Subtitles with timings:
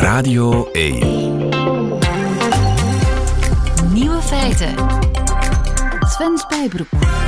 [0.00, 0.98] Radio 1.
[3.92, 4.74] Nieuwe feiten.
[6.00, 7.19] Sven Spijbroek.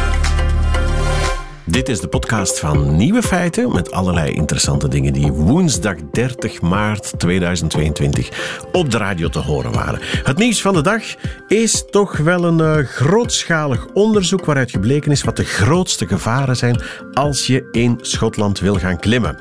[1.72, 7.12] Dit is de podcast van Nieuwe Feiten met allerlei interessante dingen die woensdag 30 maart
[7.18, 8.28] 2022
[8.72, 10.00] op de radio te horen waren.
[10.22, 11.02] Het nieuws van de dag
[11.48, 16.80] is toch wel een uh, grootschalig onderzoek waaruit gebleken is wat de grootste gevaren zijn
[17.12, 19.40] als je in Schotland wil gaan klimmen.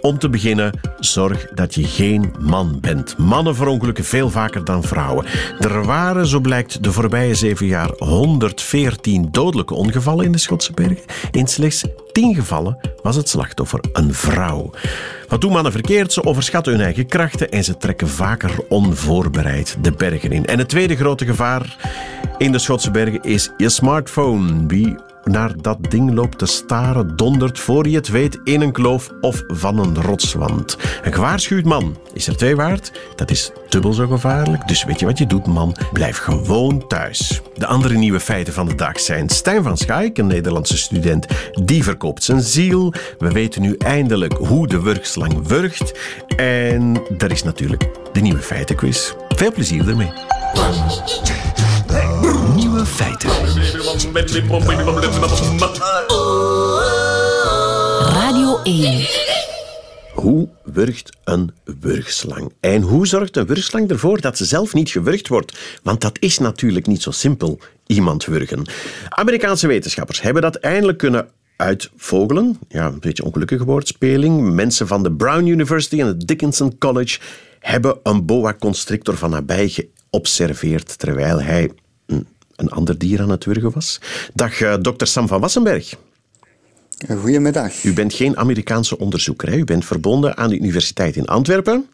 [0.00, 3.18] Om te beginnen, zorg dat je geen man bent.
[3.18, 5.26] Mannen verongelukken veel vaker dan vrouwen.
[5.58, 11.04] Er waren, zo blijkt, de voorbije zeven jaar 114 dodelijke ongevallen in de Schotse bergen.
[11.30, 11.70] In slechts
[12.12, 14.70] 10 gevallen was het slachtoffer een vrouw.
[15.28, 16.12] Wat doen mannen verkeerd?
[16.12, 20.46] Ze overschatten hun eigen krachten en ze trekken vaker onvoorbereid de bergen in.
[20.46, 21.76] En het tweede grote gevaar
[22.38, 24.66] in de Schotse bergen is je smartphone.
[24.66, 29.10] Wie naar dat ding loopt te staren, dondert voor je het weet in een kloof
[29.20, 30.76] of van een rotswand.
[31.02, 32.92] Een gewaarschuwd man is er twee waard.
[33.16, 34.68] Dat is dubbel zo gevaarlijk.
[34.68, 35.76] Dus weet je wat je doet, man?
[35.92, 37.40] Blijf gewoon thuis.
[37.54, 41.26] De andere nieuwe feiten van de dag zijn Stijn van Schaik, een Nederlandse student,
[41.64, 42.92] die verkoopt zijn ziel.
[43.18, 45.98] We weten nu eindelijk hoe de wurgslang wurgt.
[46.36, 49.12] En er is natuurlijk de nieuwe feitenquiz.
[49.28, 50.12] Veel plezier ermee.
[52.54, 53.30] Nieuwe feiten.
[57.98, 59.06] Radio 1.
[60.14, 62.52] Hoe wurgt een wurgslang?
[62.60, 65.58] En hoe zorgt een wurgslang ervoor dat ze zelf niet gewurgd wordt?
[65.82, 68.66] Want dat is natuurlijk niet zo simpel, iemand wurgen.
[69.08, 72.58] Amerikaanse wetenschappers hebben dat eindelijk kunnen uitvogelen.
[72.68, 74.52] Ja, een beetje ongelukkige woordspeling.
[74.52, 77.18] Mensen van de Brown University en het Dickinson College
[77.58, 81.70] hebben een boa constrictor van nabij geobserveerd terwijl hij
[82.62, 84.00] een ander dier aan het wurgen was.
[84.34, 85.94] Dag, uh, dokter Sam van Wassenberg.
[87.08, 87.84] Goedemiddag.
[87.84, 89.50] U bent geen Amerikaanse onderzoeker.
[89.50, 89.56] Hè?
[89.56, 91.86] U bent verbonden aan de Universiteit in Antwerpen.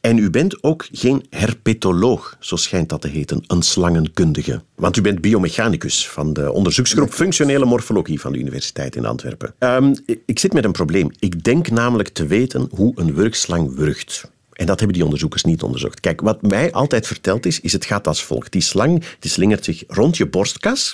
[0.00, 4.62] En u bent ook geen herpetoloog, zo schijnt dat te heten, een slangenkundige.
[4.74, 9.54] Want u bent biomechanicus van de onderzoeksgroep Functionele Morfologie van de Universiteit in Antwerpen.
[9.58, 9.94] Um,
[10.26, 11.10] ik zit met een probleem.
[11.18, 14.30] Ik denk namelijk te weten hoe een wurgslang wurgt.
[14.62, 16.00] En dat hebben die onderzoekers niet onderzocht.
[16.00, 18.52] Kijk, wat mij altijd verteld is, is het gaat als volgt.
[18.52, 20.92] Die slang die slingert zich rond je borstkas.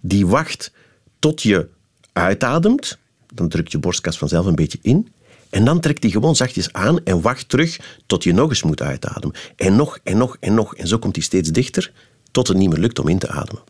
[0.00, 0.72] Die wacht
[1.18, 1.68] tot je
[2.12, 2.98] uitademt.
[3.34, 5.08] Dan drukt je borstkas vanzelf een beetje in.
[5.50, 8.82] En dan trekt hij gewoon zachtjes aan en wacht terug tot je nog eens moet
[8.82, 9.36] uitademen.
[9.56, 10.74] En nog en nog en nog.
[10.74, 11.92] En zo komt hij steeds dichter
[12.30, 13.62] tot het niet meer lukt om in te ademen.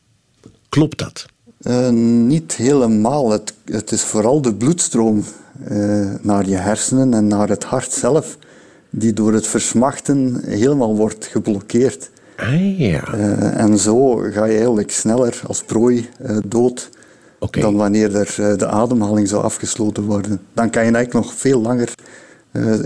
[0.69, 1.27] Klopt dat?
[1.61, 1.89] Uh,
[2.29, 3.31] niet helemaal.
[3.31, 5.25] Het, het, is vooral de bloedstroom
[5.69, 8.39] uh, naar je hersenen en naar het hart zelf
[8.95, 12.11] die door het versmachten helemaal wordt geblokkeerd.
[12.37, 13.15] Ah, ja.
[13.15, 16.91] Uh, en zo ga je eigenlijk sneller als prooi uh, dood
[17.39, 17.63] okay.
[17.63, 20.41] dan wanneer er, uh, de ademhaling zou afgesloten worden.
[20.55, 21.95] Dan kan je eigenlijk nog veel langer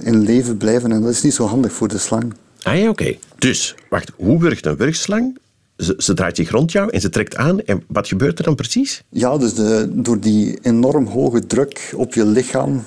[0.03, 2.34] in leven blijven en dat is niet zo handig voor de slang.
[2.62, 3.17] Ah ja, oké.
[3.38, 5.38] Dus, wacht, hoe werkt een wurgslang?
[5.77, 7.61] Ze, ze, draait zich rond jou en ze trekt aan.
[7.61, 9.03] En wat gebeurt er dan precies?
[9.09, 12.84] Ja, dus de, door die enorm hoge druk op je lichaam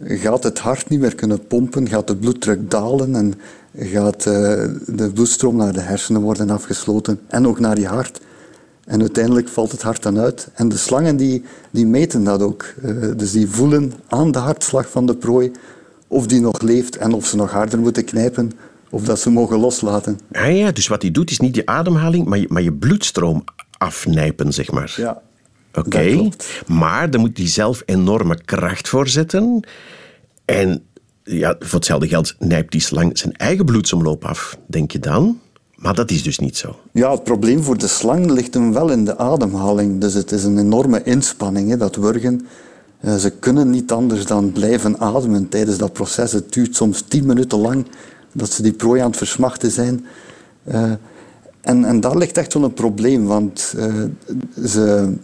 [0.00, 3.34] gaat het hart niet meer kunnen pompen, gaat de bloeddruk dalen en
[3.76, 4.32] gaat uh,
[4.86, 8.20] de bloedstroom naar de hersenen worden afgesloten en ook naar je hart.
[8.84, 10.48] En uiteindelijk valt het hart dan uit.
[10.54, 12.74] En de slangen die, die meten dat ook.
[12.84, 15.52] Uh, dus die voelen aan de hartslag van de prooi
[16.06, 18.52] of die nog leeft en of ze nog harder moeten knijpen
[18.90, 20.18] of dat ze mogen loslaten.
[20.32, 23.44] Ah ja, dus wat hij doet is niet je ademhaling, maar je, maar je bloedstroom
[23.78, 24.94] afnijpen, zeg maar.
[24.96, 25.22] Ja,
[25.74, 26.32] Oké, okay.
[26.66, 29.66] maar daar moet hij zelf enorme kracht voor zetten.
[30.44, 30.82] En
[31.22, 35.40] ja, voor hetzelfde geld nijpt die slang zijn eigen bloedsomloop af, denk je dan?
[35.74, 36.76] Maar dat is dus niet zo.
[36.92, 40.00] Ja, het probleem voor de slang ligt hem wel in de ademhaling.
[40.00, 42.46] Dus het is een enorme inspanning, hè, dat wurgen.
[43.00, 46.32] Uh, ze kunnen niet anders dan blijven ademen tijdens dat proces.
[46.32, 47.86] Het duurt soms tien minuten lang
[48.32, 50.06] dat ze die prooi aan het versmachten zijn.
[50.64, 50.92] Uh,
[51.60, 54.04] en, en daar ligt echt wel een probleem, want uh,
[54.66, 55.14] ze,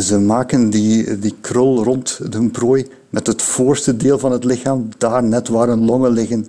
[0.00, 4.88] ze maken die, die krul rond hun prooi met het voorste deel van het lichaam,
[4.98, 6.46] daar net waar hun longen liggen.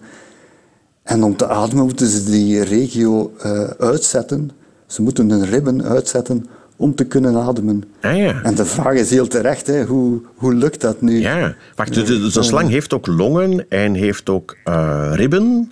[1.04, 4.52] En om te ademen moeten ze die regio uh, uitzetten.
[4.86, 7.84] Ze moeten hun ribben uitzetten om te kunnen ademen.
[8.02, 8.42] Ah, ja.
[8.44, 11.20] En de vraag is heel terecht, hè, hoe, hoe lukt dat nu?
[11.20, 15.72] Ja, wacht, de, de, de slang heeft ook longen en heeft ook uh, ribben.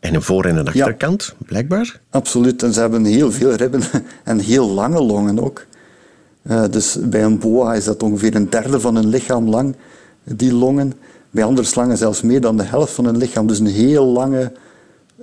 [0.00, 1.46] En een voor- en een achterkant, ja.
[1.46, 2.00] blijkbaar?
[2.10, 3.82] Absoluut, en ze hebben heel veel ribben
[4.24, 5.66] en heel lange longen ook.
[6.50, 9.76] Uh, dus bij een boa is dat ongeveer een derde van hun lichaam lang,
[10.24, 10.92] die longen.
[11.30, 13.46] Bij andere slangen zelfs meer dan de helft van hun lichaam.
[13.46, 14.52] Dus een heel lange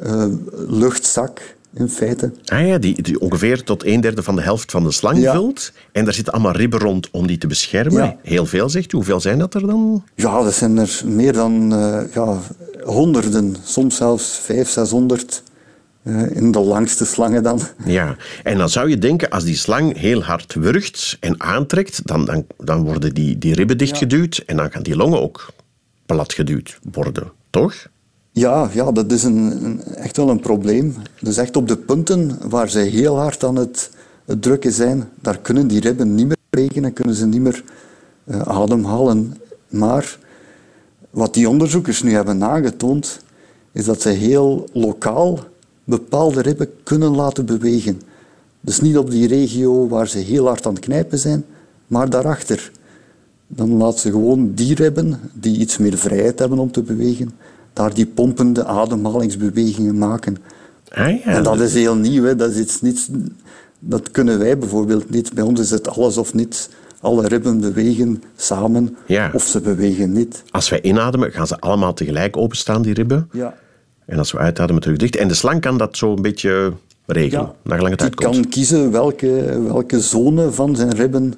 [0.03, 0.25] uh,
[0.67, 2.31] luchtzak in feite.
[2.45, 5.33] Ah ja, die, die ongeveer tot een derde van de helft van de slang Ja.
[5.33, 5.71] vult.
[5.91, 8.03] En daar zitten allemaal ribben rond om die te beschermen.
[8.03, 8.17] Ja.
[8.23, 8.95] Heel veel, zegt u.
[8.95, 10.03] Hoeveel zijn dat er dan?
[10.15, 12.37] Ja, dat zijn er meer dan eh, ja,
[12.83, 15.43] honderden, soms zelfs vijf, zeshonderd
[16.07, 17.59] eh, in de langste slangen dan.
[17.85, 22.25] Ja, en dan zou je denken, als die slang heel hard wurgt en aantrekt, dan,
[22.25, 25.47] dan, dan worden die, die ribben dichtgeduwd en dan gaan die longen ook
[26.05, 27.73] platgeduwd worden, toch?
[28.31, 30.95] Ja, ja dat is een, een- echt wel een probleem.
[31.21, 33.89] Dus echt op de punten waar ze heel hard aan het,
[34.25, 37.63] het drukken zijn, daar kunnen die ribben niet meer bewegen en kunnen ze niet meer
[38.25, 39.37] eh, ademhalen.
[39.69, 40.17] Maar
[41.09, 43.19] wat die onderzoekers nu hebben aangetoond,
[43.71, 45.39] is dat ze heel lokaal
[45.87, 48.01] bepaalde ribben kunnen laten bewegen.
[48.61, 51.45] Dus niet op die regio waar ze heel hard aan het knijpen zijn,
[51.87, 52.71] maar daarachter.
[53.47, 57.29] Dan laat ze gewoon die ribben, die iets meer vrijheid hebben om te bewegen,
[57.73, 60.37] daar die pompende ademhalingsbewegingen maken.
[60.91, 62.35] Ah ja, En dat is heel nieuw, hè.
[62.35, 63.09] dat is iets niets.
[63.79, 65.33] Dat kunnen wij bijvoorbeeld niet.
[65.33, 66.69] Bij ons is het alles of niets.
[67.01, 69.29] Alle ribben bewegen samen, Ja.
[69.33, 70.43] of ze bewegen niet.
[70.51, 73.29] Als wij inademen, gaan ze allemaal tegelijk openstaan, die ribben.
[73.31, 73.57] Ja.
[74.07, 75.15] En als we uitademen, terug dicht.
[75.15, 76.73] En de slang kan dat zo een beetje
[77.05, 77.77] regelen, Ja.
[77.77, 81.33] naar kan kiezen welke, welke zone van zijn ribben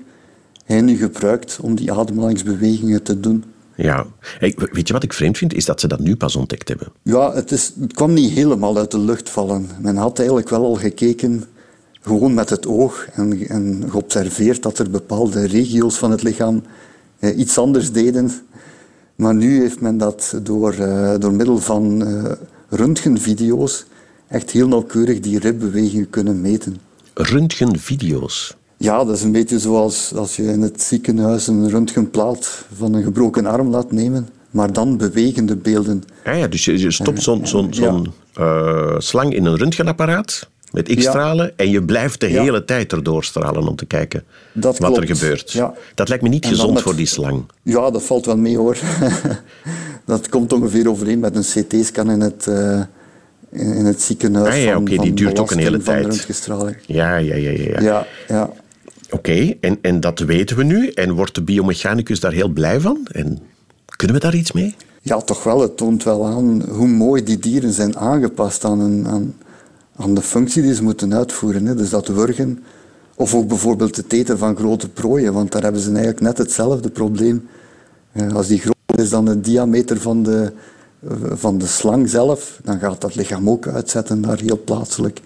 [0.66, 3.44] hij nu gebruikt om die ademhalingsbewegingen te doen.
[3.76, 4.06] Ja.
[4.20, 5.54] Hey, weet je wat ik vreemd vind?
[5.54, 6.88] Is dat ze dat nu pas ontdekt hebben.
[7.02, 9.70] Ja, het, is, het kwam niet helemaal uit de lucht vallen.
[9.82, 11.44] Men had eigenlijk wel al gekeken,
[12.02, 16.64] gewoon met het oog, en, en geobserveerd dat er bepaalde regio's van het lichaam
[17.20, 18.32] eh, iets anders deden.
[19.16, 22.32] Maar nu heeft men dat door, eh, door middel van eh,
[22.70, 23.86] röntgenvideo's
[24.28, 26.78] echt heel nauwkeurig die ribbewegingen kunnen meten.
[27.14, 28.54] Röntgenvideo's.
[28.78, 33.04] Ja, dat is een beetje zoals als je in het ziekenhuis een röntgenplaat van een
[33.04, 36.04] gebroken arm laat nemen, maar dan bewegende beelden.
[36.26, 37.74] Ja, ja, dus je, je stopt zo'n zo'n Ja.
[37.74, 42.42] zo'n, eh, slang in een röntgenapparaat met x-stralen en je dat de Ja.
[42.42, 44.24] hele tijd erdoor stralen om te kijken
[44.54, 45.52] Dat wat er gebeurt.
[45.52, 45.74] ja.
[45.96, 47.44] Dat lijkt me niet gezond met- voor die slang.
[47.64, 48.78] Ja, dat valt wel mee hoor.
[50.06, 52.82] dat komt ongeveer overeen met een CT-scan in het, eh,
[53.52, 54.54] in in het ziekenhuis.
[54.56, 56.28] Ah ja, oké, die duurt ook een hele tijd.
[56.86, 57.50] ja, ja, ja.
[57.50, 57.82] ja.
[57.82, 58.50] Ja, ja.
[59.12, 60.88] Oké, en, en dat weten we nu.
[60.90, 63.08] En wordt de biomechanicus daar heel blij van?
[63.12, 63.40] En
[63.96, 64.76] kunnen we daar iets mee?
[65.02, 65.62] ja, toch wel.
[65.62, 69.34] Het toont wel aan hoe mooi die dieren zijn aangepast aan, een, aan,
[70.00, 71.66] aan de functie die ze moeten uitvoeren.
[71.66, 71.76] Hè.
[71.76, 72.64] Dus dat wurgen,
[73.16, 76.90] of ook bijvoorbeeld het eten van grote prooien, want daar hebben ze eigenlijk net hetzelfde
[76.90, 77.48] probleem.
[78.12, 80.54] Eh, als die groter is dan de diameter van de,
[81.08, 85.20] eh, van de slang zelf, dan gaat dat lichaam ook uitzetten daar heel plaatselijk.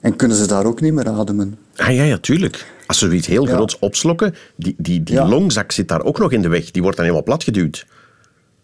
[0.00, 1.58] En kunnen ze daar ook niet meer ademen.
[1.76, 2.66] Ah ja, ja, tuurlijk.
[2.86, 3.54] Als ze zoiets heel Ja.
[3.54, 5.28] groots opslokken, die, die, die Ja.
[5.28, 6.70] longzak zit daar ook nog in de weg.
[6.70, 7.86] Die wordt dan helemaal platgeduwd.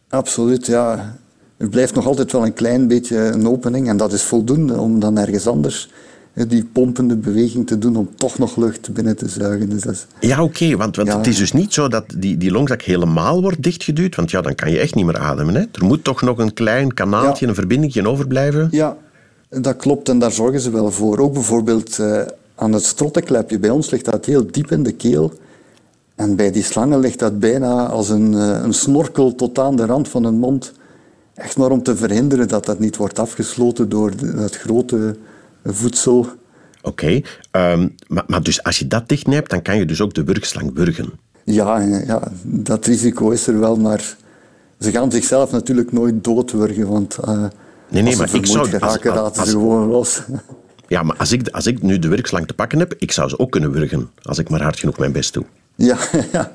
[0.08, 1.16] Absoluut, ja.
[1.56, 5.00] Er blijft nog altijd wel een klein beetje een opening en dat is voldoende om
[5.00, 5.90] dan ergens anders
[6.48, 9.68] die pompende beweging te doen om toch nog lucht binnen te zuigen.
[9.68, 11.16] Dus dat is, Ja, oké, want, want Ja.
[11.16, 14.54] het is dus niet zo dat die, die longzak helemaal wordt dichtgeduwd, want ja, dan
[14.54, 15.54] kan je echt niet meer ademen.
[15.54, 15.60] Hè?
[15.60, 17.50] Er moet toch nog een klein kanaaltje, Ja.
[17.50, 18.68] een verbindingje overblijven.
[18.70, 18.96] ja,
[19.48, 21.18] dat klopt en daar zorgen ze wel voor.
[21.18, 22.20] Ook bijvoorbeeld eh,
[22.54, 23.58] aan het strottenklepje.
[23.58, 25.32] Bij ons ligt dat heel diep in de keel.
[26.14, 29.86] En bij die slangen ligt dat bijna als een, eh, een snorkel tot aan de
[29.86, 30.72] rand van hun mond.
[31.34, 35.16] Echt maar om te verhinderen dat dat niet wordt afgesloten door de- dat grote
[35.64, 36.26] voedsel.
[36.82, 37.20] Oké,
[37.50, 40.70] ehm, maar, maar dus als je dat dichtnijpt, dan kan je dus ook de wurgslang
[40.74, 41.12] wurgen.
[41.44, 44.16] Ja, en ja, dat risico is er wel, maar
[44.80, 47.44] ze gaan zichzelf natuurlijk nooit doodwurgen, want eh
[47.88, 50.22] nee, als maar ik zou- geraken, als- laten als- ze gewoon los.
[50.88, 53.38] Ja, maar als ik, als ik nu de wurgslang te pakken heb, ik zou ze
[53.38, 55.44] ook kunnen wurgen, als ik maar hard genoeg mijn best doe.
[55.74, 55.96] ja,
[56.32, 56.52] ja,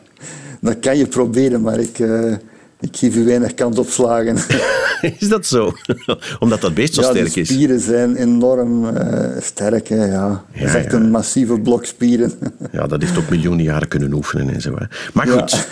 [0.62, 2.34] dat kan je proberen, maar ik, eh,
[2.80, 4.38] ik geef u weinig kans op slagen.
[5.20, 5.72] Is dat zo?
[6.40, 7.48] Omdat dat beest zo ja, sterk de is.
[7.50, 10.44] spieren zijn enorm eh, sterk, hè, ja.
[10.52, 10.98] Het is Ja, echt ja.
[10.98, 12.34] een massieve blok spieren.
[12.72, 14.76] Ja, dat heeft ook miljoenen jaren kunnen oefenen en zo.
[14.78, 14.86] hè.
[15.14, 15.32] Maar Ja.
[15.40, 15.68] goed,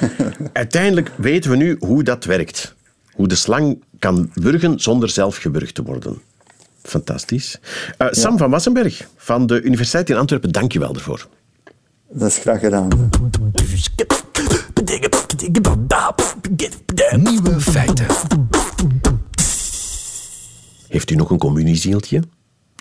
[0.54, 2.76] uiteindelijk weten we nu hoe dat werkt.
[3.14, 6.22] Hoe de slang kan wurgen zonder zelf gewurgd te worden.
[6.84, 7.60] Fantastisch.
[7.98, 11.28] Eh, Sam van Wassenberg van de Universiteit in Antwerpen, dank je wel ervoor.
[12.10, 12.88] Dat is graag gedaan.
[17.18, 18.06] Nieuwe feiten.
[20.88, 22.22] Heeft u nog een communiezieltje?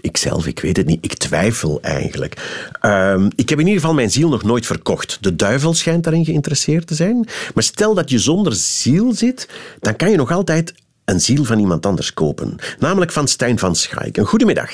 [0.01, 1.05] Ikzelf, ik weet het niet.
[1.05, 2.69] Ik twijfel eigenlijk.
[2.81, 5.19] Ehm, ik heb in ieder geval mijn ziel nog nooit verkocht.
[5.21, 7.29] De duivel schijnt daarin geïnteresseerd te zijn.
[7.55, 9.49] Maar stel dat je zonder ziel zit,
[9.81, 10.75] dan kan je nog altijd
[11.05, 12.57] een ziel van iemand anders kopen.
[12.79, 14.17] Namelijk van Stijn van Schaik.
[14.17, 14.71] Een goedemiddag.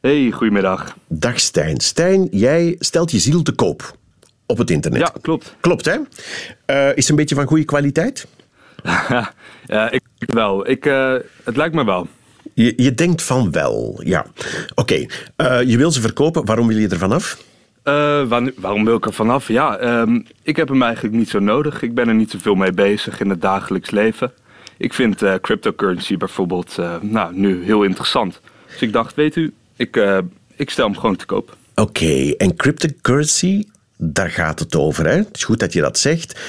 [0.00, 0.96] Hey, goedemiddag.
[1.08, 1.80] Dag Stijn.
[1.80, 3.96] Stijn, jij stelt je ziel te koop.
[4.54, 5.00] Op het internet.
[5.00, 5.56] Ja, klopt.
[5.60, 5.96] Klopt, hè?
[6.64, 8.26] Eh, is het een beetje van goede kwaliteit?
[9.66, 10.70] ja, ik wel.
[10.70, 12.06] Ik, eh, het lijkt me wel.
[12.52, 14.26] Je, je denkt van wel, ja.
[14.74, 15.06] Oké,
[15.36, 16.44] eh, je wil ze verkopen.
[16.44, 17.42] Waarom wil je er vanaf?
[17.84, 19.48] Uh, waarom wil ik er vanaf?
[19.48, 21.82] Ja, ehm, ik heb hem eigenlijk niet zo nodig.
[21.82, 24.32] Ik ben er niet zoveel mee bezig in het dagelijks leven.
[24.76, 28.40] Ik vind uh, cryptocurrency bijvoorbeeld nou, nu heel interessant.
[28.70, 30.00] Dus ik dacht, weet u, ik,
[30.56, 31.56] ik stel hem gewoon te koop.
[31.74, 33.64] Oké, en cryptocurrency,
[34.12, 35.06] daar gaat het over.
[35.06, 35.16] Hè?
[35.16, 36.40] Het is goed dat je dat zegt.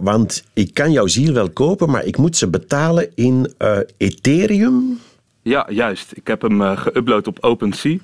[0.00, 3.52] want ik kan jouw ziel wel kopen, maar ik moet ze betalen in
[3.96, 4.98] Ethereum.
[5.42, 6.12] Ja, juist.
[6.14, 7.96] Ik heb hem uh, geüpload op OpenSea,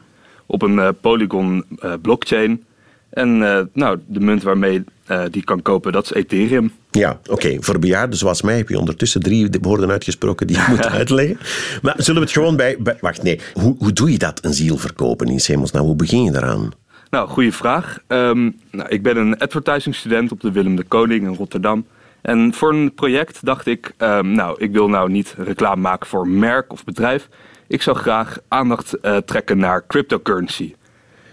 [0.47, 1.65] op een Polygon
[2.03, 2.65] blockchain.
[3.11, 3.39] En
[3.73, 4.85] nou, de munt waarmee
[5.31, 6.73] die kan kopen, dat is Ethereum.
[6.99, 7.57] Ja, oké.
[7.61, 11.39] Voor bejaarden zoals mij heb je ondertussen drie woorden uitgesproken die je moet uitleggen.
[11.83, 12.77] Maar zullen we het gewoon bij...
[13.01, 13.41] wacht, nee.
[13.53, 16.71] Hoe, hoe doe je dat, een ziel verkopen in Nou, Hoe begin je daaraan?
[17.13, 17.99] Nou, goede vraag.
[18.09, 21.87] Um, nou, ik ben een advertising student op de Willem de Koning in Rotterdam.
[22.23, 26.29] En voor een project dacht ik, um, nou, ik wil nou niet reclame maken voor
[26.29, 27.29] merk of bedrijf.
[27.67, 30.75] Ik zou graag aandacht uh, trekken naar cryptocurrency.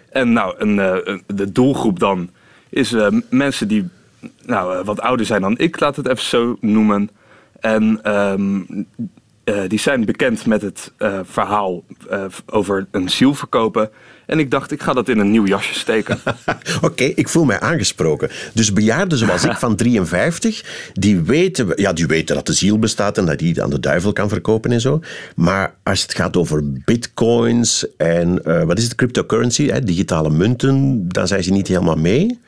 [0.09, 2.29] En nou, een, uh, de doelgroep dan
[2.69, 3.87] is uh, mensen die
[4.45, 7.09] nou, wat ouder zijn dan ik, laat het even zo noemen.
[7.59, 8.87] En um,
[9.67, 10.91] die zijn bekend met het
[11.23, 11.83] verhaal
[12.45, 13.89] over een ziel verkopen.
[14.25, 16.19] En ik dacht, ik ga dat in een nieuw jasje steken.
[16.81, 18.29] Oké, ik voel mij aangesproken.
[18.53, 23.17] Dus bejaarden zoals ik van 53, die weten, ja, die weten dat de ziel bestaat
[23.17, 25.01] en dat die aan de duivel kan verkopen en zo.
[25.35, 31.27] Maar als het gaat over bitcoins en wat is het, cryptocurrency, hè, digitale munten, dan
[31.27, 32.39] zijn ze niet helemaal mee.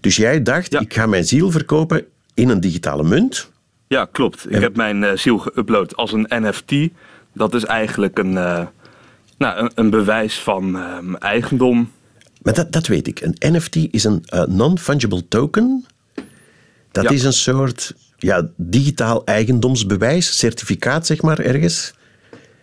[0.00, 3.50] Dus jij dacht, ik ga mijn ziel verkopen in een digitale munt.
[3.92, 4.50] Ja, klopt.
[4.50, 6.72] Ik heb mijn uh, ziel geüpload als een NFT.
[7.32, 8.32] Dat is eigenlijk een...
[8.32, 8.66] Uh,
[9.38, 11.92] nou, een, bewijs van um, eigendom.
[12.42, 13.20] Maar dat, dat weet ik.
[13.20, 15.86] Een NFT is een uh, non-fungible token.
[16.90, 21.94] Dat is een soort ja, digitaal eigendomsbewijs, certificaat zeg maar ergens.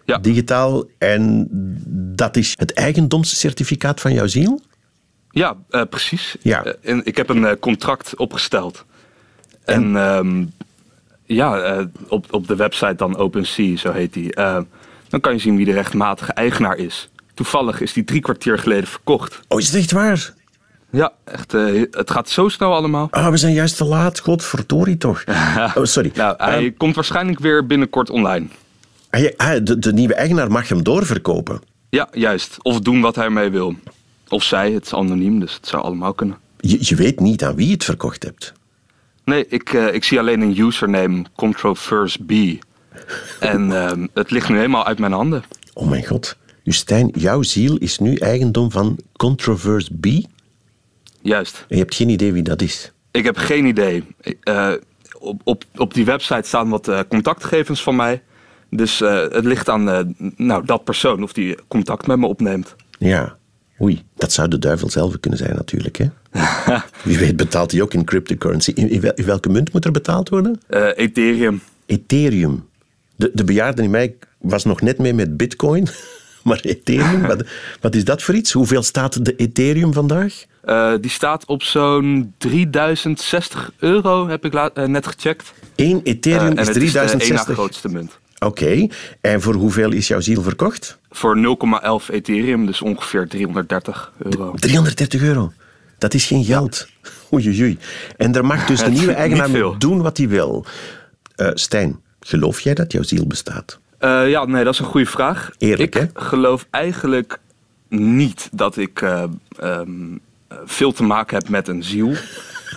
[0.06, 0.18] Ja.
[0.18, 0.84] Digitaal.
[0.98, 1.48] En
[2.16, 4.62] dat is het eigendomscertificaat van jouw ziel?
[5.32, 6.36] Ja, uh, precies.
[6.42, 6.66] Ja.
[6.66, 8.86] Uh, en ik heb een contract opgesteld.
[9.64, 10.54] En, en um,
[11.36, 14.34] ja, op, op de website dan OpenSea, zo heet die
[15.10, 17.10] dan kan je zien wie de rechtmatige eigenaar is.
[17.34, 19.40] Toevallig is die drie kwartier geleden verkocht.
[19.48, 20.34] Oh, is het echt waar?
[20.92, 23.08] Ja, echt, uh, het gaat zo snel allemaal.
[23.12, 24.20] Ah, oh, we zijn juist te laat.
[24.20, 25.24] Godverdorie toch.
[25.76, 26.12] oh, sorry.
[26.16, 28.48] Nou, hij um, komt waarschijnlijk weer binnenkort online.
[29.10, 31.62] Hij, hij, de, de nieuwe eigenaar mag hem doorverkopen?
[31.90, 32.58] Ja, juist.
[32.62, 33.76] Of doen wat hij ermee wil.
[34.28, 36.38] Of zij, het is anoniem, dus het zou allemaal kunnen.
[36.60, 38.54] Je, je weet niet aan wie je het verkocht hebt?
[39.30, 42.32] Nee, ik, uh, ik zie alleen een username, controverse B.
[43.40, 45.44] En uh, het ligt nu helemaal uit mijn handen.
[45.74, 46.38] Oh mijn god.
[46.64, 50.06] Dus Stijn, jouw ziel is nu eigendom van Controverse B?
[51.22, 51.66] Juist.
[51.68, 52.92] En je hebt geen idee wie dat is?
[53.12, 54.04] Ik heb geen idee.
[54.44, 54.72] Uh,
[55.20, 58.22] op, op, op die website staan wat uh, contactgegevens van mij.
[58.70, 62.76] Dus het ligt aan nou, dat persoon of die contact met me opneemt.
[63.00, 63.38] Ja,
[63.82, 64.04] oei.
[64.16, 66.06] Dat zou de duivel zelf kunnen zijn natuurlijk, hè?
[67.04, 68.72] Wie weet betaalt hij ook in cryptocurrency.
[68.76, 70.60] In, in, in welke munt moet er betaald worden?
[70.96, 71.62] Ethereum.
[71.86, 72.68] Ethereum.
[73.16, 75.88] De, de bejaarde in mij was nog net mee met bitcoin.
[76.44, 77.44] Maar Ethereum, wat,
[77.82, 78.52] wat, is dat voor iets?
[78.52, 80.46] Hoeveel staat de Ethereum vandaag?
[80.66, 85.54] Uh, die staat op zo'n 3060 euro, heb ik uh, net gecheckt.
[85.76, 87.30] Eén Ethereum uh, is 3060?
[87.30, 88.20] Het is de grootste munt.
[88.40, 88.92] Oké, okay.
[89.22, 90.98] en voor hoeveel is jouw ziel verkocht?
[91.10, 91.58] Voor
[92.08, 94.54] 0,11 Ethereum, dus ongeveer 330 euro.
[94.56, 95.52] 330 euro?
[96.00, 96.88] Dat is geen geld.
[97.34, 97.78] Oei, oei.
[98.18, 100.66] En er mag dus de nieuwe eigenaar doen wat hij wil.
[101.54, 103.80] Stijn, Geloof jij dat jouw ziel bestaat?
[104.00, 105.52] Uh, ja, nee, dat is een goede vraag.
[105.58, 107.40] Eerlijk, ik geloof eigenlijk
[107.90, 109.24] niet dat ik uh,
[109.64, 110.20] um,
[110.66, 112.08] veel te maken heb met een ziel.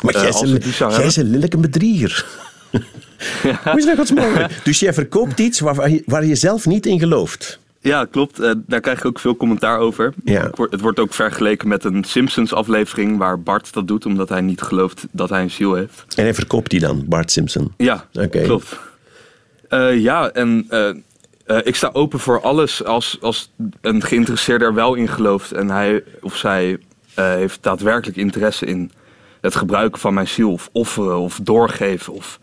[0.02, 2.24] Maar jij, uh, is, een, een lelijke bedrieger.
[3.42, 3.60] Ja.
[3.64, 4.60] Hoe is dat godsmogelijk?
[4.64, 7.58] Dus jij verkoopt iets waar, waar je zelf niet in gelooft?
[7.82, 8.40] Ja, klopt.
[8.40, 10.14] Uh, daar krijg ik ook veel commentaar over.
[10.24, 10.50] Ja.
[10.70, 15.06] Het wordt ook vergeleken met een Simpsons-aflevering waar Bart dat doet, omdat hij niet gelooft
[15.10, 16.04] dat hij een ziel heeft.
[16.16, 17.72] En hij verkoopt die dan, Bart Simpson?
[17.76, 18.42] Ja, okay.
[18.42, 18.78] klopt.
[19.70, 24.94] Uh, ja, en uh, ik sta open voor alles als, als een geïnteresseerde er wel
[24.94, 26.78] in gelooft en hij of zij
[27.14, 28.90] heeft daadwerkelijk interesse in
[29.40, 32.38] het gebruiken van mijn ziel of offeren of doorgeven of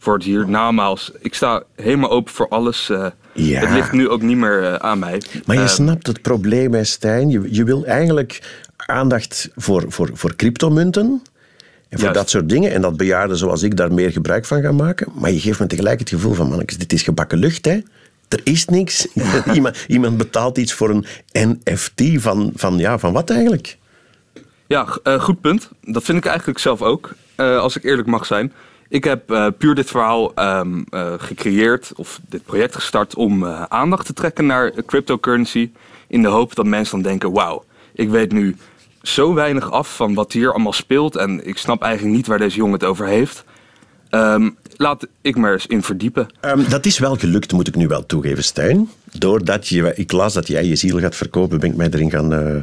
[0.00, 1.12] voor het hiernamaals.
[1.20, 2.86] Ik sta helemaal open voor alles.
[3.32, 3.60] Ja.
[3.60, 5.22] Het ligt nu ook niet meer aan mij.
[5.46, 7.30] Maar je snapt het probleem, hè, Stijn.
[7.30, 8.42] Je, je wil eigenlijk
[8.76, 11.22] aandacht voor, voor, voor cryptomunten.
[11.88, 12.72] En voor dat soort dingen.
[12.72, 15.12] En dat bejaarden zoals ik daar meer gebruik van gaan maken.
[15.14, 17.80] Maar je geeft me tegelijk het gevoel van, mannetjes, dit is gebakken lucht, hè.
[18.28, 19.06] Er is niks.
[19.54, 23.78] iemand, iemand, betaalt iets voor een NFT van, van, ja, van wat eigenlijk?
[24.66, 24.86] Ja,
[25.18, 25.68] goed punt.
[25.82, 28.52] Dat vind ik eigenlijk zelf ook, als ik eerlijk mag zijn.
[28.90, 33.62] Ik heb uh, puur dit verhaal um, uh, gecreëerd, of dit project gestart, om uh,
[33.62, 35.70] aandacht te trekken naar cryptocurrency.
[36.08, 38.56] In de hoop dat mensen dan denken: wauw, ik weet nu
[39.02, 41.16] zo weinig af van wat hier allemaal speelt.
[41.16, 43.44] En ik snap eigenlijk niet waar deze jongen het over heeft.
[44.10, 46.26] Um, laat ik maar eens in verdiepen.
[46.40, 48.88] Um, dat is wel gelukt, moet ik nu wel toegeven, Stijn.
[49.18, 52.32] Doordat je, ik las dat jij je ziel gaat verkopen, ben ik mij erin gaan
[52.32, 52.62] uh,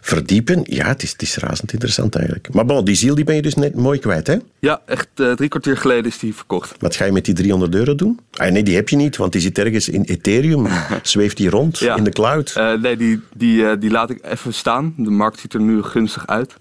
[0.00, 0.60] verdiepen.
[0.64, 2.54] Ja, het is, het is razend interessant eigenlijk.
[2.54, 4.36] Maar bon, die ziel die ben je dus net mooi kwijt, hè?
[4.58, 6.74] Ja, echt uh, drie kwartier geleden is die verkocht.
[6.78, 8.20] Wat ga je met die 300 euro doen?
[8.32, 10.66] Ah, nee, die heb je niet, want die zit ergens in Ethereum.
[11.02, 11.96] Zweeft die rond ja.
[11.96, 12.54] in de cloud?
[12.56, 14.94] Uh, nee, die, die, die laat ik even staan.
[14.96, 16.56] De markt ziet er nu gunstig uit.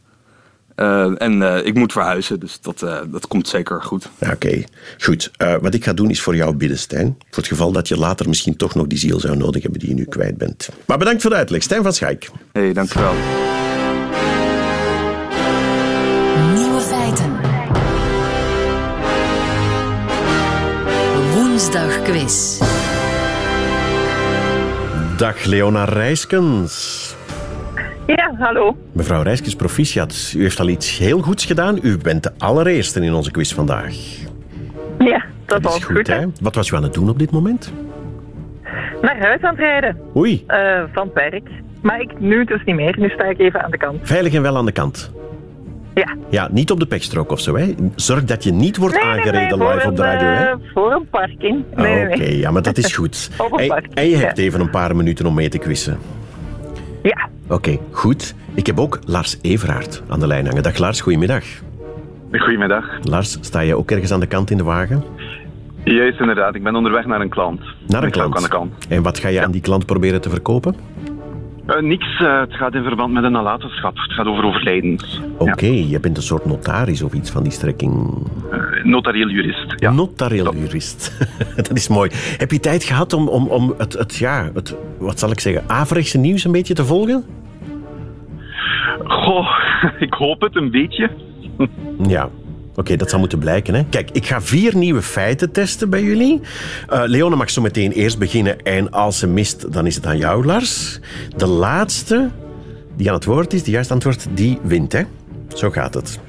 [0.81, 4.09] Uh, en uh, ik moet verhuizen, dus dat, uh, dat komt zeker goed.
[4.19, 4.67] Oké, okay.
[4.99, 5.31] goed.
[5.61, 7.15] wat ik ga doen is voor jou bidden, Stijn.
[7.29, 9.89] Voor het geval dat je later misschien toch nog die ziel zou nodig hebben die
[9.89, 10.69] je nu kwijt bent.
[10.85, 12.29] Maar bedankt voor de uitleg, Stijn van Schaik.
[12.51, 13.13] Hé, hey, dank je wel.
[16.53, 17.39] Nieuwe feiten.
[21.33, 22.59] Woensdag quiz.
[25.17, 27.10] Dag Leona Rijskens.
[28.15, 28.77] Ja, hallo.
[28.91, 30.33] Mevrouw Rijskens, proficiat.
[30.37, 31.79] U heeft al iets heel goeds gedaan.
[31.81, 33.95] U bent de allereerste in onze quiz vandaag.
[34.99, 36.07] Ja, dat, is goed.
[36.07, 36.25] hè?
[36.41, 37.73] Wat was u aan het doen op dit moment?
[39.01, 39.97] Naar huis aan het rijden.
[40.15, 40.43] Oei.
[40.47, 41.49] Uh, van het werk.
[41.81, 42.95] Maar ik, nu dus niet meer.
[42.99, 43.99] Nu sta ik even aan de kant.
[44.01, 45.11] Veilig en wel aan de kant?
[45.93, 46.15] Ja.
[46.29, 47.73] Ja, niet op de pechstrook of zo, hè?
[47.95, 50.51] Zorg dat je niet wordt nee, aangereden nee, nee, live op de radio, hè?
[50.51, 51.63] Uh, voor een parking.
[51.75, 53.29] Nee, Oké, okay, ja, maar dat is goed.
[53.37, 54.43] op een en, parking, en je hebt ja.
[54.43, 55.97] even een paar minuten om mee te quizzen.
[57.01, 57.29] Ja.
[57.51, 58.35] Oké, okay, goed.
[58.53, 60.63] Ik heb ook Lars Everaert aan de lijn hangen.
[60.63, 61.43] Dag Lars, goedemiddag.
[62.31, 62.85] Goedemiddag.
[63.03, 65.03] Lars, sta je ook ergens aan de kant in de wagen?
[65.83, 66.55] Juist, inderdaad.
[66.55, 67.61] Ik ben onderweg naar een klant.
[67.87, 68.35] Naar een ik klant?
[68.35, 68.87] Aan de kant.
[68.87, 69.43] En wat ga je ja.
[69.43, 70.75] aan die klant proberen te verkopen?
[71.67, 72.19] Uh, niks.
[72.19, 73.97] Uh, het gaat in verband met een nalatenschap.
[73.97, 75.21] Het gaat over overlijdens.
[75.37, 75.85] Oké, okay, ja.
[75.89, 78.27] je bent een soort notaris of iets van die strekking.
[78.53, 79.73] Uh, notarieel jurist.
[79.75, 79.91] Ja.
[79.91, 81.17] Notarieel jurist.
[81.55, 82.09] dat is mooi.
[82.37, 85.63] Heb je tijd gehad om, om, om het, het, ja, het, wat zal ik zeggen,
[85.67, 87.25] averechtse nieuws een beetje te volgen?
[89.05, 89.47] Goh,
[89.99, 91.11] ik hoop het een beetje.
[92.07, 92.29] ja.
[92.75, 93.73] Oké, dat zal moeten blijken.
[93.73, 93.83] Hè?
[93.89, 96.41] Kijk, ik ga vier nieuwe feiten testen bij jullie.
[96.93, 98.61] Uh, Leone mag zo meteen eerst beginnen.
[98.61, 100.99] En als ze mist, dan is het aan jou, Lars.
[101.35, 102.29] De laatste
[102.95, 104.91] die aan het woord is, die juist antwoord, die wint.
[104.91, 105.01] Hè?
[105.53, 106.19] Zo gaat het.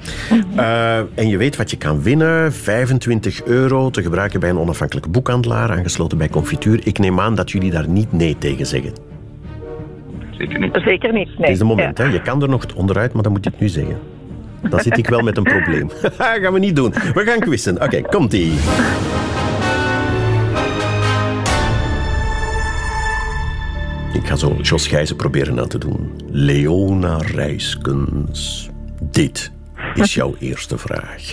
[0.55, 2.53] Uh, en je weet wat je kan winnen.
[2.53, 6.81] 25 euro te gebruiken bij een onafhankelijke boekhandelaar, aangesloten bij Confituur.
[6.83, 9.12] Ik neem aan dat jullie daar niet nee tegen zeggen.
[10.43, 10.79] Zeker niet.
[10.83, 11.37] Zeker niet, nee.
[11.37, 12.03] Het is de moment, ja.
[12.03, 12.11] hè?
[12.11, 13.97] Je kan er nog onderuit, maar dan moet je het nu zeggen.
[14.69, 15.89] Dan zit ik wel met een probleem.
[16.41, 16.91] gaan we niet doen.
[16.91, 17.75] We gaan quizzen.
[17.75, 18.51] Oké, okay, komt-ie.
[24.13, 26.11] Ik ga zo Jos Gijzen proberen aan te doen.
[26.31, 28.69] Leona Rijskens.
[29.01, 29.51] Dit
[29.95, 31.31] is jouw eerste vraag.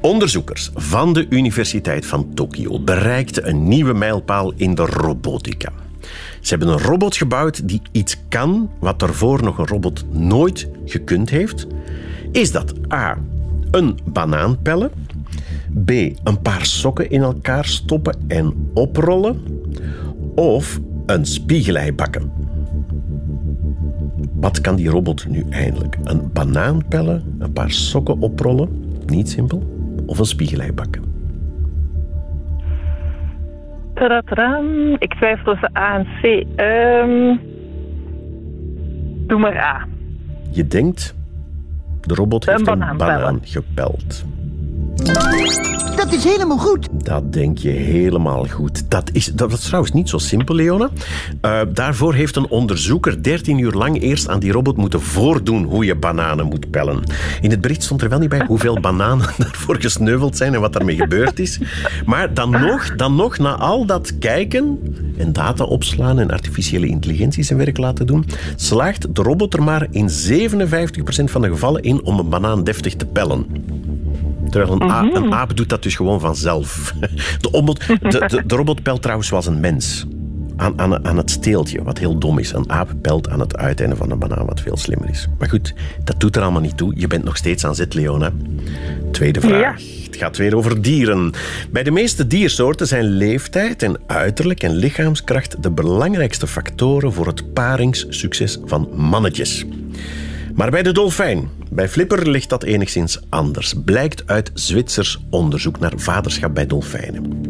[0.00, 5.72] Onderzoekers van de Universiteit van Tokio bereikten een nieuwe mijlpaal in de robotica.
[6.40, 11.30] Ze hebben een robot gebouwd die iets kan wat daarvoor nog een robot nooit gekund
[11.30, 11.66] heeft.
[12.32, 13.18] Is dat A.
[13.70, 14.90] Een banaan pellen?
[15.84, 15.90] B.
[16.24, 19.42] Een paar sokken in elkaar stoppen en oprollen?
[20.34, 22.32] Of een spiegelei bakken?
[24.32, 25.98] Wat kan die robot nu eindelijk?
[26.04, 27.34] Een banaan pellen?
[27.38, 28.68] Een paar sokken oprollen?
[29.06, 29.62] Niet simpel.
[30.06, 31.09] Of een spiegelei bakken?
[34.98, 36.24] Ik twijfel tussen A en C.
[36.60, 37.40] Um,
[39.26, 39.86] doe maar A.
[40.50, 41.14] Je denkt,
[42.00, 44.24] de robot heeft banaan een banaan gepeld.
[45.96, 46.88] Dat is helemaal goed.
[46.92, 48.90] Dat denk je helemaal goed.
[48.90, 50.90] Dat is, dat is trouwens niet zo simpel, Leona.
[51.42, 55.84] Uh, daarvoor heeft een onderzoeker 13 uur lang eerst aan die robot moeten voordoen hoe
[55.84, 57.02] je bananen moet pellen.
[57.40, 60.72] In het bericht stond er wel niet bij hoeveel bananen daarvoor gesneuveld zijn en wat
[60.72, 61.60] daarmee gebeurd is.
[62.06, 64.78] Maar dan nog, dan nog, na al dat kijken
[65.16, 69.86] en data opslaan en artificiële intelligentie zijn werk laten doen, slaagt de robot er maar
[69.90, 70.12] in 57%
[71.24, 73.46] van de gevallen in om een banaan deftig te pellen.
[74.50, 76.94] Terwijl een, aap, een aap doet dat dus gewoon vanzelf.
[77.40, 80.06] De, robot, de, de, de robot pelt trouwens zoals een mens.
[80.56, 82.52] Aan, aan, aan het steeltje, wat heel dom is.
[82.52, 85.28] Een aap pelt aan het uiteinde van een banaan, wat veel slimmer is.
[85.38, 86.92] Maar goed, dat doet er allemaal niet toe.
[86.96, 88.32] Je bent nog steeds aan zet, Leona.
[89.12, 89.80] Tweede vraag.
[89.80, 89.86] Ja.
[90.04, 91.32] Het gaat weer over dieren.
[91.70, 97.52] Bij de meeste diersoorten zijn leeftijd en uiterlijk en lichaamskracht de belangrijkste factoren voor het
[97.52, 99.64] paringssucces van mannetjes.
[100.54, 103.74] Maar bij de dolfijn, bij Flipper, ligt dat enigszins anders.
[103.84, 107.48] Blijkt uit Zwitsers onderzoek naar vaderschap bij dolfijnen.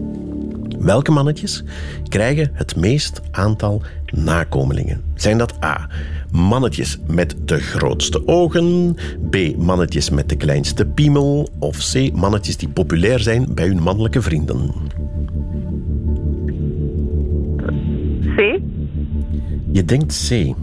[0.79, 1.65] Welke mannetjes
[2.09, 5.03] krijgen het meest aantal nakomelingen?
[5.15, 5.89] Zijn dat A.
[6.31, 8.97] Mannetjes met de grootste ogen,
[9.31, 9.37] B.
[9.57, 12.13] Mannetjes met de kleinste piemel of C.
[12.13, 14.73] Mannetjes die populair zijn bij hun mannelijke vrienden?
[18.37, 18.61] C.
[19.73, 20.55] Je denkt C.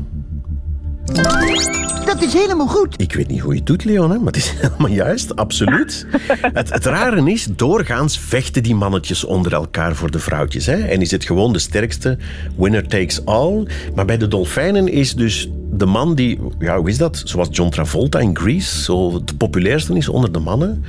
[2.07, 3.01] Dat is helemaal goed.
[3.01, 6.05] Ik weet niet hoe je het doet, Leon, hè, maar het is helemaal juist, absoluut.
[6.53, 10.65] Het, het rare is, doorgaans vechten die mannetjes onder elkaar voor de vrouwtjes.
[10.65, 12.17] Hè, en is het gewoon de sterkste
[12.55, 13.67] winner takes all.
[13.95, 17.21] Maar bij de dolfijnen is dus de man die, ja, hoe is dat?
[17.25, 20.83] Zoals John Travolta in Grease, zo het populairste is onder de mannen,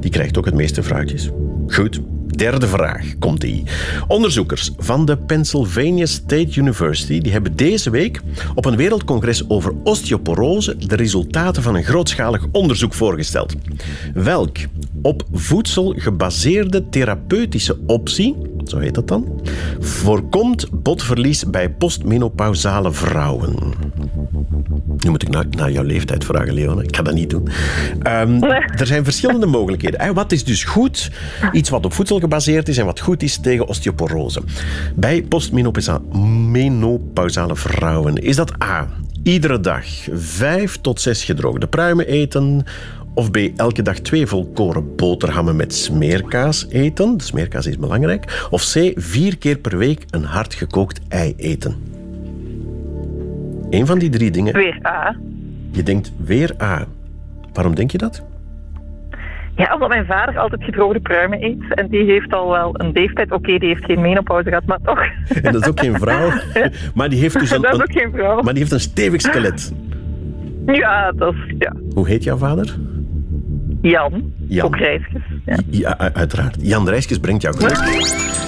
[0.00, 1.30] die krijgt ook het meeste vrouwtjes.
[1.66, 2.00] Goed.
[2.36, 3.62] Derde vraag komt die.
[4.08, 8.20] Onderzoekers van de Pennsylvania State University die hebben deze week
[8.54, 13.54] op een wereldcongres over osteoporose de resultaten van een grootschalig onderzoek voorgesteld.
[14.14, 14.56] Welk
[15.02, 19.40] op voedsel gebaseerde therapeutische optie, zo heet dat dan,
[19.80, 23.54] voorkomt botverlies bij postmenopausale vrouwen?
[25.06, 26.82] Nu moet ik naar, naar jouw leeftijd vragen, Leone.
[26.82, 27.48] Ik ga dat niet doen.
[28.02, 28.42] Ehm,
[28.80, 30.14] er zijn verschillende mogelijkheden.
[30.14, 31.10] Wat is dus goed?
[31.52, 34.42] Iets wat op voedsel gebaseerd is en wat goed is tegen osteoporose.
[34.94, 38.88] Bij postmenopausale vrouwen is dat A.
[39.22, 42.64] Iedere dag vijf tot zes gedroogde pruimen eten.
[43.14, 43.38] Of B.
[43.56, 47.16] Elke dag twee volkoren boterhammen met smeerkaas eten.
[47.16, 48.46] De smeerkaas is belangrijk.
[48.50, 48.92] Of C.
[48.94, 51.95] Vier keer per week een hard gekookt ei eten.
[53.70, 54.52] Eén van die drie dingen.
[54.54, 55.16] Weer A.
[55.70, 56.84] Je denkt weer A.
[57.52, 58.24] Waarom denk je dat?
[59.56, 61.74] Ja, omdat mijn vader altijd gedroogde pruimen eet.
[61.74, 63.32] En die heeft al wel een leeftijd.
[63.32, 65.00] Oké, die heeft geen menopauze gehad, maar toch.
[65.42, 66.30] En dat is ook geen vrouw.
[66.94, 68.42] Maar die heeft dus een, Dat is ook geen vrouw.
[68.42, 69.72] maar die heeft een stevig skelet.
[70.66, 71.54] Ja, dat is...
[71.58, 71.72] Ja.
[71.94, 72.76] Hoe heet jouw vader?
[73.82, 74.32] Jan.
[74.48, 74.66] Jan.
[74.66, 75.22] Ook reisjes.
[75.70, 75.98] Ja.
[75.98, 76.56] Uiteraard.
[76.60, 77.76] Jan Rijskes brengt jou geluk.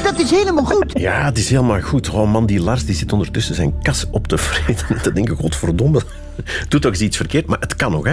[0.03, 0.99] Dat is helemaal goed.
[1.01, 2.11] Ja, het is helemaal goed.
[2.11, 4.87] Oh man, die Lars die zit ondertussen zijn kas op te vreten.
[4.89, 6.01] En te denken, godverdomme.
[6.69, 8.13] Doet toch eens iets verkeerd, maar het kan nog, hè?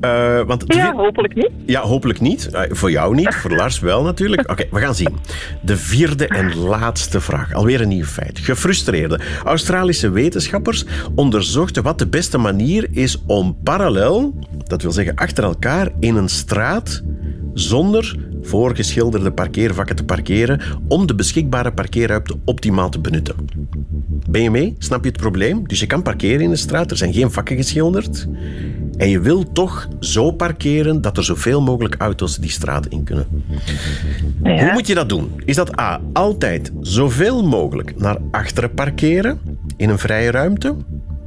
[0.00, 1.50] Eh, want ja, hopelijk niet.
[1.66, 2.46] Ja, hopelijk niet.
[2.46, 4.50] Eh, voor jou niet, voor Lars wel natuurlijk.
[4.50, 5.18] Oké, we gaan zien.
[5.62, 7.52] De vierde en laatste vraag.
[7.52, 8.38] Alweer een nieuw feit.
[8.38, 15.44] Gefrustreerde Australische wetenschappers onderzochten wat de beste manier is om parallel, dat wil zeggen achter
[15.44, 17.01] elkaar, in een straat
[17.54, 23.34] zonder voorgeschilderde parkeervakken te parkeren om de beschikbare parkeerruimte optimaal te benutten.
[24.30, 24.74] Ben je mee?
[24.78, 25.68] Snap je het probleem?
[25.68, 28.28] Dus je kan parkeren in de straat, er zijn geen vakken geschilderd.
[28.96, 33.26] En je wil toch zo parkeren dat er zoveel mogelijk auto's die straat in kunnen.
[34.42, 35.32] Hoe moet je dat doen?
[35.44, 36.00] Is dat A.
[36.12, 39.40] Altijd zoveel mogelijk naar achteren parkeren
[39.76, 40.76] in een vrije ruimte?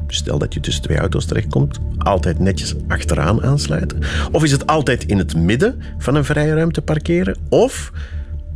[0.08, 4.00] Stel dat je tussen twee auto's terechtkomt, altijd netjes achteraan aansluiten.
[4.32, 7.38] Of is het altijd in het midden van een vrije ruimte parkeren?
[7.50, 7.91] Of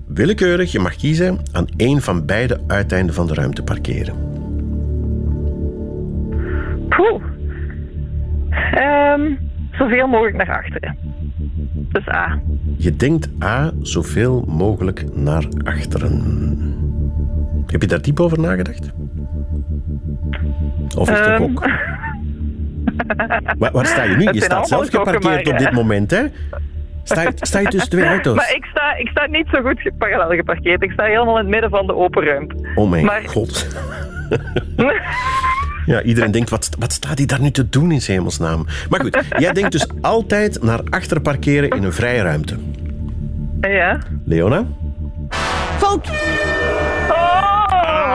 [0.07, 4.15] willekeurig, je mag kiezen, aan één van beide uiteinden van de ruimte parkeren.
[6.89, 7.23] Poeh.
[8.73, 9.35] Ehm,
[9.71, 10.97] zoveel mogelijk naar achteren.
[11.91, 12.39] Dus A.
[12.77, 16.23] Je denkt A, zoveel mogelijk naar achteren.
[17.65, 18.91] Heb je daar diep over nagedacht?
[20.97, 21.41] Of is het Ehm.
[21.43, 21.69] een gok?
[23.59, 24.29] Waar, waar sta je nu?
[24.31, 26.23] Je staat zelf geparkeerd maar, op dit moment, hè?
[27.03, 28.35] Sta je, sta je tussen twee auto's?
[28.35, 30.83] Maar ik sta, ik sta niet zo goed parallel geparkeerd.
[30.83, 32.55] Ik sta helemaal in het midden van de open ruimte.
[32.75, 33.67] Oh mijn maar- god.
[35.85, 38.65] Ja, iedereen denkt, wat, wat staat hij daar nu te doen in hemelsnaam?
[38.89, 42.55] Maar goed, jij denkt dus altijd naar achter parkeren in een vrije ruimte.
[43.61, 43.97] Ja.
[44.25, 44.63] Leona?
[45.77, 46.09] Fout.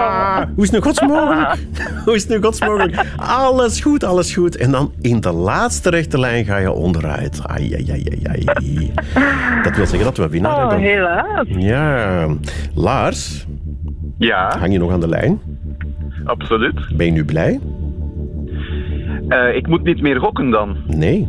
[0.05, 0.37] Oh!
[0.55, 1.55] Hoe is het nu godsmogelijk?
[2.05, 3.05] Hoe is het nu godsmogelijk?
[3.17, 4.57] Alles goed, alles goed.
[4.57, 7.41] En dan in de laatste rechte lijn ga je onderuit.
[7.47, 8.93] Ai, ai, ai, ai, ai.
[9.63, 10.79] Dat wil zeggen dat we winnaar Oh, hebben.
[10.79, 11.47] helaas.
[11.49, 12.27] Ja.
[12.75, 13.47] Lars,
[14.19, 15.41] Ja, hang je nog aan de lijn?
[16.25, 16.97] absoluut.
[16.97, 17.61] Ben je nu blij?
[19.29, 20.77] Eh, ik moet niet meer gokken dan.
[20.87, 21.29] Nee.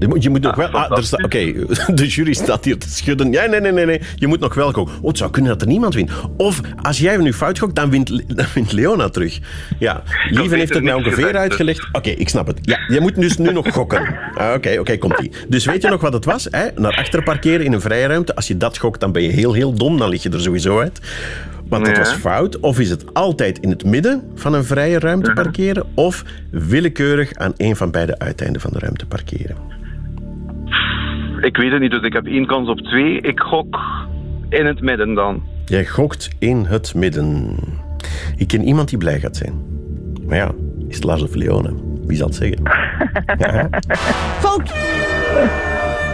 [0.00, 0.88] Je moet, je moet nog Ah, wel...
[0.88, 1.52] Ah, Oké,
[1.94, 3.32] de jury staat hier te schudden.
[3.32, 4.00] Ja, nee, nee, nee, nee.
[4.16, 4.94] Je moet nog wel gokken.
[5.00, 6.10] Oh, het zou kunnen dat er niemand wint.
[6.36, 9.38] Of als jij nu fout gokt, dan wint, dan wint Leona terug.
[9.78, 11.40] Ja, Lieven heeft het mij ongeveer gezegd, dus.
[11.40, 11.88] uitgelegd.
[11.92, 12.58] Oké, ik snap het.
[12.62, 14.16] Ja, je moet dus nu nog gokken.
[14.34, 15.30] Ah, Oké, oké, komt-ie.
[15.48, 16.46] Dus weet je nog wat het was?
[16.50, 16.66] Hè?
[16.76, 18.34] Naar achter parkeren in een vrije ruimte.
[18.34, 19.98] Als je dat gokt, dan ben je heel, heel dom.
[19.98, 21.00] Dan lig je er sowieso uit.
[21.68, 22.60] Want dat was fout.
[22.60, 25.86] Of is het altijd in het midden van een vrije ruimte parkeren?
[25.94, 29.56] Of willekeurig aan een van beide uiteinden van de ruimte parkeren?
[31.40, 33.20] Ik weet het niet, dus ik heb één kans op twee.
[33.20, 33.78] Ik gok
[34.48, 35.42] in het midden dan.
[35.64, 37.56] Jij gokt in het midden.
[38.36, 39.54] Ik ken iemand die blij gaat zijn.
[40.26, 40.50] Maar ja,
[40.88, 41.74] is het Lars of Leone?
[42.06, 42.58] Wie zal het zeggen?
[44.42, 44.70] Fout.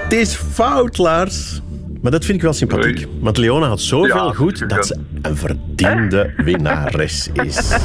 [0.03, 1.61] Het is fout, Lars.
[2.03, 2.97] Maar dat vind ik wel sympathiek.
[2.97, 3.07] Oei.
[3.21, 7.71] Want Leona had zoveel Ja, goed dat ze een verdiende winnares is.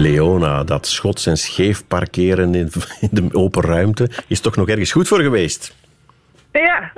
[0.00, 4.92] Leona, dat schots en scheef parkeren in, in de open ruimte is toch nog ergens
[4.92, 5.74] goed voor geweest.
[6.52, 6.92] Ja.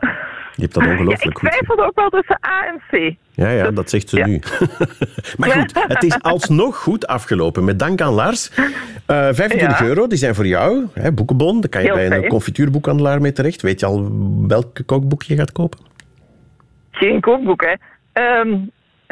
[0.57, 1.39] Je hebt dat ja ongelooflijk ik goed.
[1.39, 1.53] gedaan.
[1.53, 3.17] twijfelde ook wel tussen A en C.
[3.35, 4.27] Ja, ja, dat zegt ze Ja.
[4.27, 4.41] nu.
[5.39, 7.65] maar goed, het is alsnog goed afgelopen.
[7.65, 8.51] Met dank aan Lars.
[9.07, 9.85] Eh 25 Ja.
[9.87, 10.87] euro, die zijn voor jou.
[10.93, 13.63] Hè, boekenbon, daar kan je Heel bij een confituurboekhandelaar mee terecht.
[13.63, 14.11] Weet je al
[14.47, 15.79] welk kookboek je gaat kopen?
[16.91, 17.75] Geen kookboek, hè.
[18.13, 18.57] Ehm,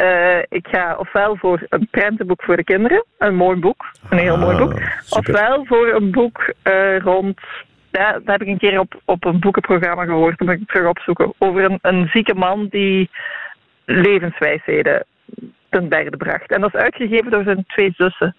[0.01, 4.35] eh, ik ga ofwel voor een prentenboek voor de kinderen, een mooi boek, een heel
[4.35, 4.73] Ah, mooi boek.
[5.01, 5.35] super.
[5.35, 7.41] Ofwel voor een boek eh, rond,
[7.91, 10.89] ja, dat heb ik een keer op, op een boekenprogramma gehoord, dat moet ik terug
[10.89, 13.11] opzoeken, over een, een zieke man die
[13.85, 15.05] levenswijsheden
[15.69, 16.51] ten berge bracht.
[16.53, 18.37] En dat is uitgegeven door zijn twee zussen.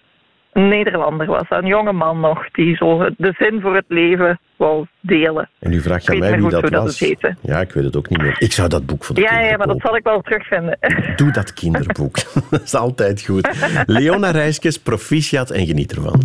[0.53, 4.39] Een Nederlander was dat, een jonge man nog, die zo de zin voor het leven
[4.55, 5.49] wou delen.
[5.59, 6.99] En nu vraag je aan mij niet wie dat was.
[6.99, 8.35] dat ja, ik weet het ook niet meer.
[8.37, 10.77] Ik zou dat boek voor de Ja, kinderen ja, maar dat zal ik wel terugvinden.
[11.15, 12.15] Doe dat kinderboek.
[12.49, 13.49] dat is altijd goed.
[13.85, 16.21] Leona Rijskes, proficiat en geniet ervan.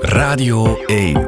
[0.00, 1.26] Radio 1.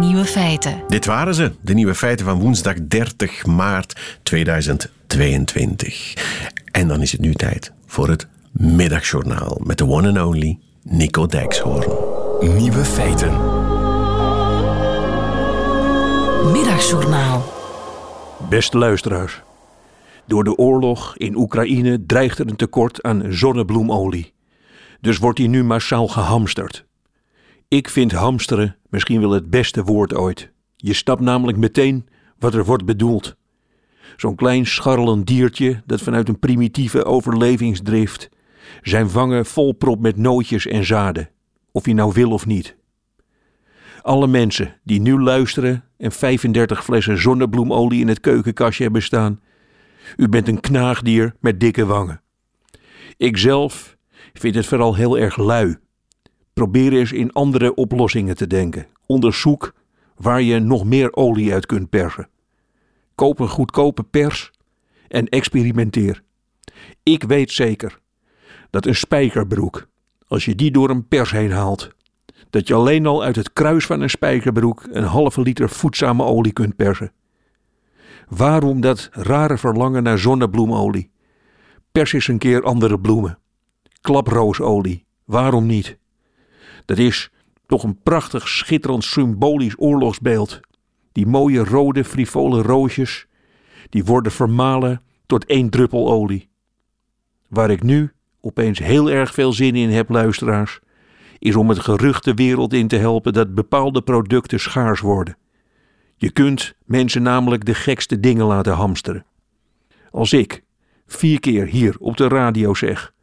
[0.00, 0.82] Nieuwe feiten.
[0.88, 6.14] Dit waren ze, de nieuwe feiten van woensdag 30 maart 2022.
[6.72, 11.26] En dan is het nu tijd voor het middagjournaal met de one and only Nico
[11.26, 11.90] Dijkshoorn.
[12.56, 13.32] Nieuwe feiten.
[16.52, 17.44] Middagjournaal.
[18.48, 19.42] Beste luisteraars.
[20.26, 24.32] Door de oorlog in Oekraïne dreigt er een tekort aan zonnebloemolie.
[25.00, 26.84] Dus wordt die nu massaal gehamsterd.
[27.68, 30.50] Ik vind hamsteren misschien wel het beste woord ooit.
[30.76, 33.36] Je snapt namelijk meteen wat er wordt bedoeld.
[34.16, 38.28] Zo'n klein scharrelend diertje dat vanuit een primitieve overlevingsdrift
[38.82, 41.30] zijn vangen volpropt met nootjes en zaden,
[41.72, 42.76] of je nou wil of niet.
[44.02, 49.40] Alle mensen die nu luisteren en 35 flessen zonnebloemolie in het keukenkastje hebben staan,
[50.16, 52.20] u bent een knaagdier met dikke wangen.
[53.16, 53.96] Ikzelf
[54.32, 55.76] vind het vooral heel erg lui.
[56.52, 58.86] Probeer eens in andere oplossingen te denken.
[59.06, 59.74] Onderzoek
[60.16, 62.28] waar je nog meer olie uit kunt persen.
[63.14, 64.50] Koop een goedkope pers
[65.08, 66.22] en experimenteer.
[67.02, 67.98] Ik weet zeker
[68.70, 69.86] dat een spijkerbroek,
[70.28, 71.90] als je die door een pers heen haalt,
[72.50, 76.52] dat je alleen al uit het kruis van een spijkerbroek een halve liter voedzame olie
[76.52, 77.12] kunt persen.
[78.28, 81.10] Waarom dat rare verlangen naar zonnebloemolie?
[81.92, 83.38] Pers eens een keer andere bloemen.
[84.00, 85.98] Klaproosolie, waarom niet?
[86.84, 87.30] Dat is
[87.66, 90.60] toch een prachtig, schitterend, symbolisch oorlogsbeeld.
[91.12, 93.26] Die mooie rode, frivole roosjes,
[93.88, 96.48] die worden vermalen tot één druppel olie.
[97.48, 98.12] Waar ik nu
[98.46, 100.80] opeens heel erg veel zin in heb, luisteraars,
[101.38, 105.36] is om het gerucht de wereld in te helpen dat bepaalde producten schaars worden.
[106.16, 109.24] Je kunt mensen namelijk de gekste dingen laten hamsteren.
[110.10, 110.62] Als ik
[111.06, 113.14] vier keer hier op de radio zeg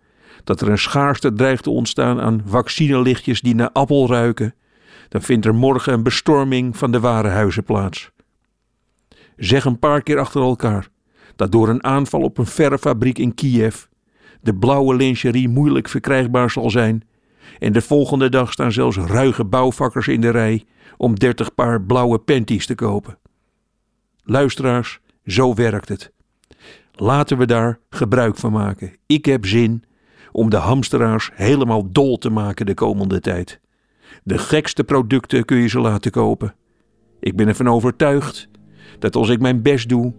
[0.43, 4.55] dat er een schaarste dreigt te ontstaan aan vaccinelichtjes die naar appel ruiken,
[5.09, 8.11] dan vindt er morgen een bestorming van de warenhuizen plaats.
[9.35, 10.87] Zeg een paar keer achter elkaar
[11.35, 13.83] dat door een aanval op een verffabriek in Kiev
[14.43, 17.03] de blauwe lingerie moeilijk verkrijgbaar zal zijn
[17.59, 20.63] en de volgende dag staan zelfs ruige bouwvakkers in de rij
[20.97, 23.17] om 30 paar blauwe panties te kopen.
[24.23, 26.11] Luisteraars, zo werkt het.
[26.91, 28.95] Laten we daar gebruik van maken.
[29.05, 29.83] Ik heb zin
[30.31, 33.59] om de hamsteraars helemaal dol te maken de komende tijd.
[34.23, 36.55] De gekste producten kun je ze laten kopen.
[37.19, 38.49] Ik ben ervan overtuigd
[38.99, 40.13] dat als ik mijn best doe,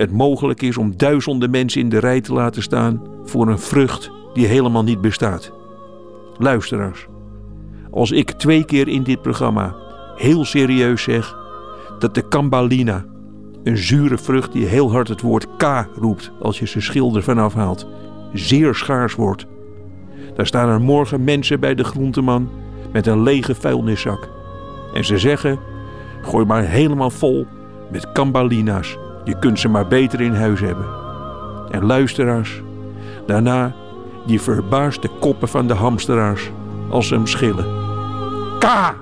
[0.00, 4.10] het mogelijk is om duizenden mensen in de rij te laten staan voor een vrucht
[4.32, 5.52] die helemaal niet bestaat.
[6.36, 7.06] Luisteraars,
[7.90, 9.76] als ik twee keer in dit programma
[10.16, 11.36] heel serieus zeg
[11.98, 13.04] dat de Cambalina,
[13.62, 17.54] een zure vrucht die heel hard het woord K roept als je ze schilder vanaf
[17.54, 17.86] haalt,
[18.32, 19.46] zeer schaars wordt,
[20.34, 22.48] dan staan er morgen mensen bij de groenteman
[22.92, 24.28] met een lege vuilniszak.
[24.94, 25.58] En ze zeggen:
[26.22, 27.46] gooi maar helemaal vol
[27.90, 28.98] met Cambalina's.
[29.24, 30.86] Je kunt ze maar beter in huis hebben.
[31.70, 32.62] En luisteraars,
[33.26, 33.72] daarna
[34.26, 36.50] die verbaasde koppen van de hamsteraars
[36.88, 37.64] als ze hem schillen.
[38.58, 38.94] K!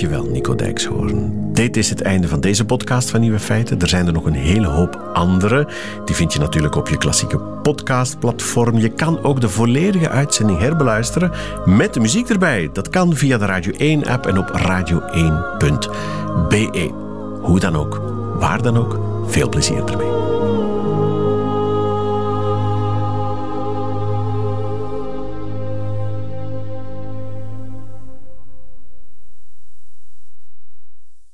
[0.00, 1.32] Dankjewel, Nico Dijkshoorn.
[1.52, 3.80] Dit is het einde van deze podcast van Nieuwe Feiten.
[3.80, 5.68] Er zijn er nog een hele hoop andere.
[6.04, 8.78] Die vind je natuurlijk op je klassieke podcastplatform.
[8.78, 11.30] Je kan ook de volledige uitzending herbeluisteren
[11.64, 12.70] met de muziek erbij.
[12.72, 15.70] Dat kan via de Radio 1-app en op radio1.be.
[17.40, 18.00] Hoe dan ook,
[18.38, 20.19] waar dan ook, veel plezier ermee.